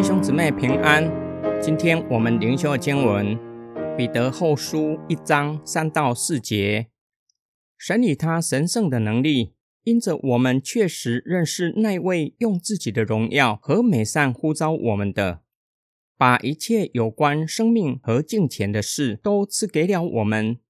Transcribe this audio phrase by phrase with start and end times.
[0.00, 1.10] 弟兄姊妹平安。
[1.60, 3.36] 今天我们灵修的经文
[3.96, 6.86] 《彼得后书》一章三到四节。
[7.76, 15.42] 神以他神圣的能力，因着我们确实认识那位用自己的荣耀和美善呼召我们的，
[16.16, 20.60] 把一切有关生命和金钱的事都赐给了我们。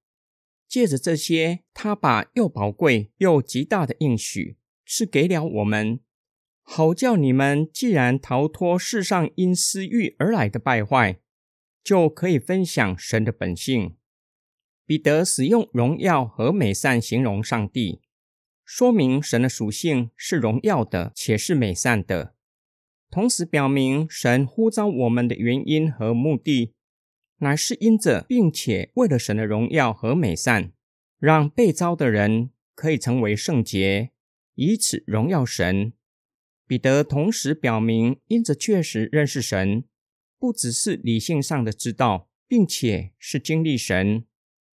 [0.67, 4.57] 借着这些，他把又宝贵又极大的应许
[4.87, 5.99] 赐给了我们。
[6.71, 11.19] 好叫你们既然逃脱世上因私欲而来的败坏，
[11.83, 13.95] 就可以分享神的本性。
[14.85, 18.01] 彼得使用荣耀和美善形容上帝，
[18.63, 22.35] 说明神的属性是荣耀的，且是美善的。
[23.09, 26.75] 同时表明神呼召我们的原因和目的，
[27.37, 30.71] 乃是因着并且为了神的荣耀和美善，
[31.17, 34.11] 让被招的人可以成为圣洁，
[34.53, 35.93] 以此荣耀神。
[36.69, 39.85] 彼得同时表明，因着确实认识神，
[40.37, 44.23] 不只是理性上的知道，并且是经历神。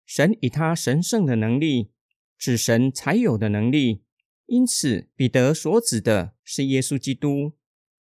[0.05, 1.92] 神以他神圣的能力，
[2.38, 4.03] 指神才有的能力。
[4.47, 7.53] 因此，彼得所指的是耶稣基督。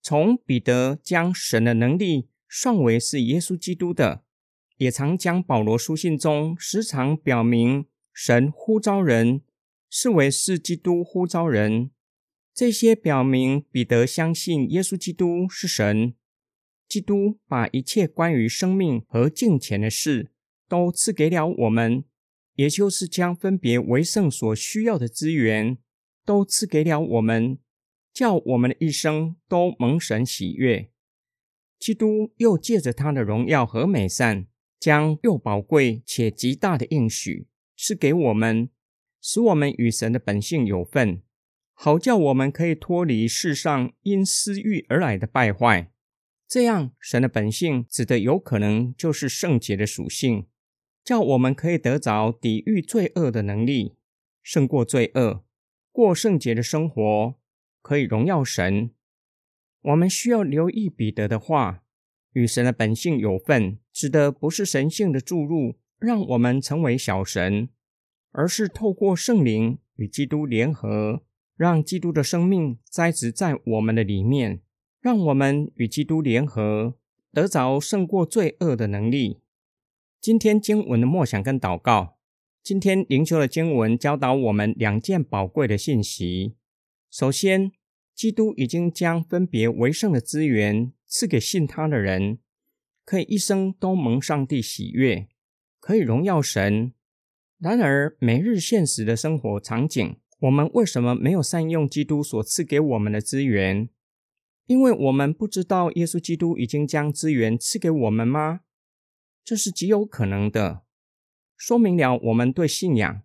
[0.03, 4.25] 从彼得将神的能力算为是耶稣基督的，
[4.79, 9.43] 也常将保罗书信中时常表明神呼召人
[9.89, 11.93] 视为是基督呼召人。
[12.55, 16.15] 这些表明彼得相信耶稣基督是神，
[16.87, 20.31] 基督把一切关于生命和金钱的事
[20.69, 22.05] 都赐给了我们，
[22.55, 25.79] 也就是将分别为圣所需要的资源
[26.25, 27.59] 都赐给了我们，
[28.13, 30.93] 叫我们的一生都蒙神喜悦。
[31.81, 34.47] 基督又借着他的荣耀和美善，
[34.79, 38.71] 将又宝贵且极大的应许赐给我们，
[39.21, 41.24] 使我们与神的本性有份。
[41.77, 45.91] 好叫我们可以脱离世上因私欲而来的败坏，
[46.47, 50.47] 这样神的本性指的有可能就是圣洁的属性，
[51.05, 53.97] 叫我们可以得着抵御罪恶的能力，
[54.41, 55.45] 胜过罪恶，
[55.91, 57.35] 过圣洁的生活，
[57.83, 58.93] 可以荣耀神。
[59.83, 61.83] 我们需要留意彼得的话，
[62.33, 67.69] 与神的本性有份，指的不是神性的注入让我们成为小神，
[68.31, 71.25] 而是透过圣灵与基督联合。
[71.57, 74.61] 让基督的生命栽植在我们的里面，
[75.01, 76.97] 让我们与基督联合，
[77.33, 79.41] 得着胜过罪恶的能力。
[80.21, 82.19] 今天经文的默想跟祷告，
[82.63, 86.57] 今天灵修的经文教导我们两件宝贵的信息。
[87.11, 87.71] 首先，
[88.15, 92.39] 基督已经将分别为圣的资源赐给信他的人，
[93.05, 95.29] 可以一生都蒙上帝喜悦，
[95.79, 96.93] 可以荣耀神。
[97.59, 100.17] 然而，每日现实的生活场景。
[100.45, 103.89] 我们为什么没有善用基督所赐给我们的资源？
[104.67, 108.61] 因为我们不知道耶稣基督已经将资源赐给我们吗？
[109.43, 110.83] 这是极有可能的，
[111.57, 113.23] 说明了我们对信仰、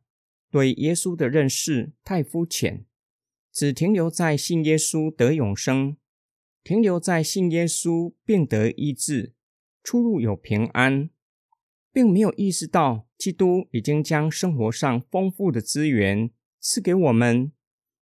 [0.50, 2.86] 对耶稣的认识太肤浅，
[3.52, 5.98] 只停留在信耶稣得永生，
[6.64, 9.34] 停留在信耶稣并得医治、
[9.84, 11.10] 出入有平安，
[11.92, 16.32] 并没有意识到基督已经将生活上丰富的资源。
[16.60, 17.52] 赐给我们，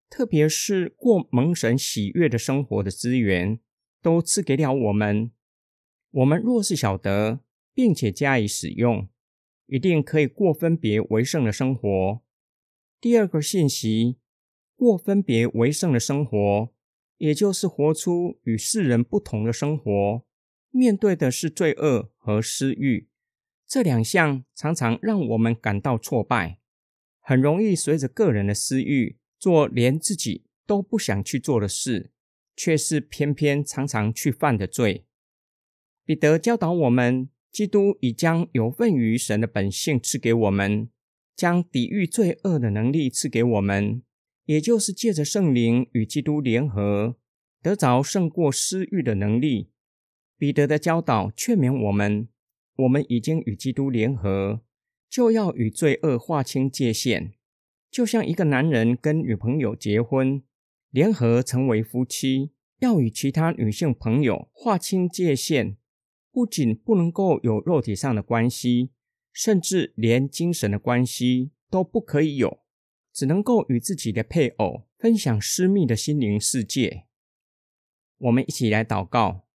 [0.09, 3.59] 特别是过蒙神喜悦的生活的资源，
[4.01, 5.31] 都赐给了我们。
[6.09, 7.41] 我们若是晓得，
[7.73, 9.07] 并且加以使用，
[9.67, 12.21] 一定可以过分别为圣的生活。
[12.99, 14.17] 第二个信息，
[14.75, 16.73] 过分别为圣的生活，
[17.17, 20.25] 也就是活出与世人不同的生活。
[20.71, 23.07] 面对的是罪恶和私欲，
[23.67, 26.59] 这两项常常让我们感到挫败。
[27.27, 32.09] 很容易随着个人的私欲做连自己都不想去做的事，
[32.55, 35.03] 却是偏偏常常去犯的罪。
[36.05, 40.89] 彼得教导我们，基督已将有份于神的本性赐给我们，
[41.35, 44.01] 将抵御罪恶的能力赐给我们，
[44.45, 47.17] 也就是借着圣灵与基督联合，
[47.61, 49.71] 得着胜过私欲的能力。
[50.37, 52.29] 彼得的教导劝勉我们，
[52.77, 54.61] 我们已经与基督联合。
[55.09, 57.33] 就要与罪恶划清界限，
[57.89, 60.43] 就像一个男人跟女朋友结婚，
[60.91, 65.77] 联合成为夫妻，要与其他女性朋友划清界限，
[66.31, 68.91] 不仅不能够有肉体上的关系，
[69.31, 72.59] 甚至连精神的关系都不可以有，
[73.13, 77.05] 只能够与自己的配偶分享私密的心灵世界。
[78.17, 79.47] 我们一起来祷告：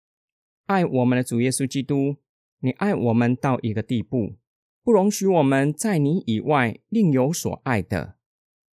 [0.66, 2.16] 爱我们的主耶稣基督，
[2.60, 4.36] 你爱我们到一个地步。
[4.84, 8.16] 不容许我们在你以外另有所爱的。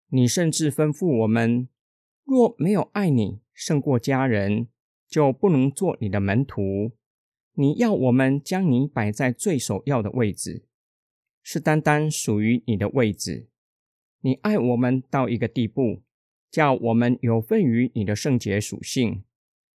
[0.09, 1.69] 你甚至吩咐我们：
[2.25, 4.69] 若没有爱你胜过家人，
[5.09, 6.93] 就不能做你的门徒。
[7.55, 10.67] 你要我们将你摆在最首要的位置，
[11.43, 13.49] 是单单属于你的位置。
[14.21, 16.03] 你爱我们到一个地步，
[16.51, 19.25] 叫我们有份于你的圣洁属性，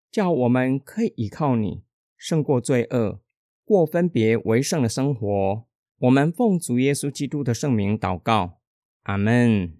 [0.09, 1.83] 叫我们可以依靠你，
[2.15, 3.19] 胜过罪恶，
[3.65, 5.65] 过分别为圣的生活。
[6.01, 8.57] 我们奉祖耶稣基督的圣名祷告
[9.03, 9.77] 阿门。